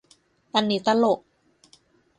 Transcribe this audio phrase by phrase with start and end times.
[0.55, 1.19] อันนี้ตลก